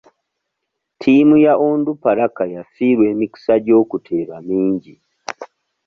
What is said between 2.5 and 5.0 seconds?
yafiirwa emikisa gy'okuteeba mingi.